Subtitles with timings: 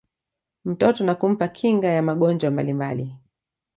[0.65, 3.15] mtoto na kumpa kinga ya magonjwa mbalimbali